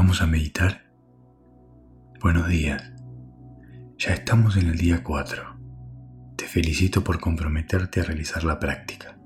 [0.00, 0.84] ¿Vamos a meditar?
[2.20, 2.92] Buenos días.
[3.98, 5.42] Ya estamos en el día 4.
[6.36, 9.18] Te felicito por comprometerte a realizar la práctica.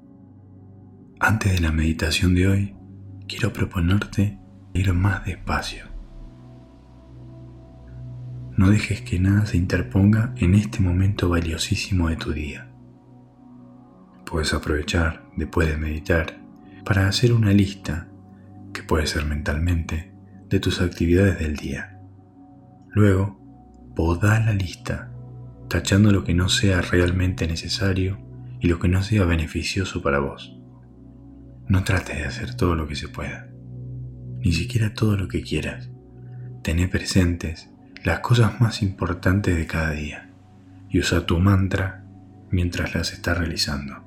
[1.21, 2.77] Antes de la meditación de hoy,
[3.29, 4.39] quiero proponerte
[4.73, 5.85] ir más despacio.
[8.57, 12.73] No dejes que nada se interponga en este momento valiosísimo de tu día.
[14.25, 16.41] Puedes aprovechar, después de meditar,
[16.83, 18.09] para hacer una lista,
[18.73, 20.12] que puede ser mentalmente,
[20.53, 21.99] de tus actividades del día.
[22.91, 23.41] Luego,
[23.97, 25.11] podá la lista,
[25.69, 28.19] tachando lo que no sea realmente necesario
[28.61, 30.59] y lo que no sea beneficioso para vos.
[31.69, 33.49] No trates de hacer todo lo que se pueda,
[34.41, 35.91] ni siquiera todo lo que quieras.
[36.63, 37.71] Tené presentes
[38.05, 40.31] las cosas más importantes de cada día
[40.91, 42.05] y usa tu mantra
[42.51, 44.05] mientras las estás realizando.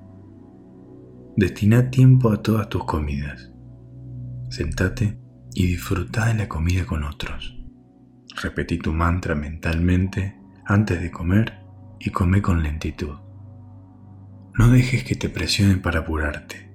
[1.36, 3.52] Destina tiempo a todas tus comidas.
[4.50, 7.58] Sentate y disfruta de la comida con otros.
[8.42, 11.60] Repetí tu mantra mentalmente antes de comer
[12.00, 13.16] y come con lentitud.
[14.54, 16.72] No dejes que te presionen para apurarte.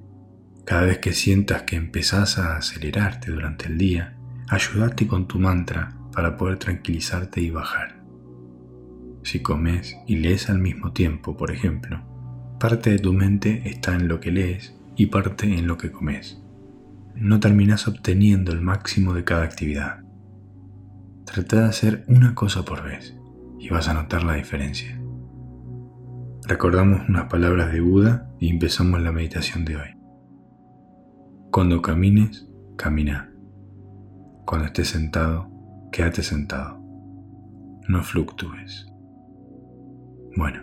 [0.65, 4.17] Cada vez que sientas que empezás a acelerarte durante el día,
[4.49, 8.03] ayúdate con tu mantra para poder tranquilizarte y bajar.
[9.23, 12.11] Si comes y lees al mismo tiempo, por ejemplo,
[12.61, 16.43] Parte de tu mente está en lo que lees y parte en lo que comes.
[17.15, 20.01] No terminas obteniendo el máximo de cada actividad.
[21.25, 23.17] Trata de hacer una cosa por vez
[23.59, 25.01] y vas a notar la diferencia.
[26.47, 29.89] Recordamos unas palabras de Buda y empezamos la meditación de hoy.
[31.53, 33.33] Cuando camines, camina.
[34.47, 35.49] Cuando estés sentado,
[35.93, 36.81] quédate sentado.
[37.87, 38.87] No fluctúes.
[40.37, 40.63] Bueno,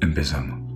[0.00, 0.71] empezamos.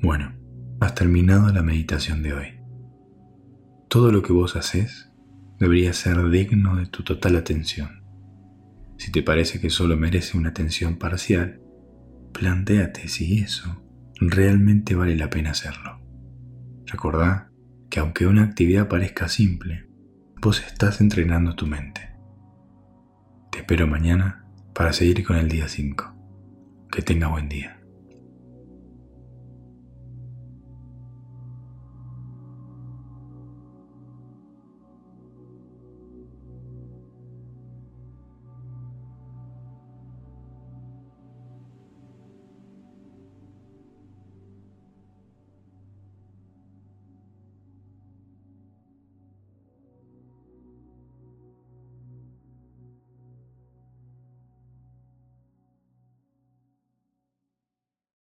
[0.00, 0.32] Bueno,
[0.80, 2.46] has terminado la meditación de hoy.
[3.88, 5.10] Todo lo que vos haces
[5.58, 8.04] debería ser digno de tu total atención.
[8.96, 11.60] Si te parece que solo merece una atención parcial,
[12.32, 13.82] plantéate si eso
[14.20, 16.00] realmente vale la pena hacerlo.
[16.86, 17.50] Recordá
[17.90, 19.88] que aunque una actividad parezca simple,
[20.40, 22.16] vos estás entrenando tu mente.
[23.50, 26.14] Te espero mañana para seguir con el día 5.
[26.90, 27.77] Que tenga buen día.